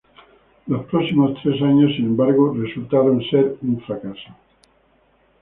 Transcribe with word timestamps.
Los 0.65 0.87
próximos 0.87 1.37
tres 1.43 1.61
años, 1.61 1.91
sin 1.95 2.05
embargo, 2.05 2.55
resultó 2.57 3.03
ser 3.29 3.55
un 3.61 3.79
fracaso. 3.85 4.35